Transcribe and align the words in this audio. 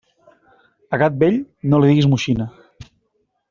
A 0.97 0.99
gat 1.03 1.21
vell, 1.25 1.37
no 1.69 1.81
li 1.85 1.93
diguis 1.93 2.11
moixina. 2.15 2.51